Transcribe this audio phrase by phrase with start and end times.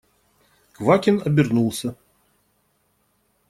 [0.71, 1.95] Квакин обернулся.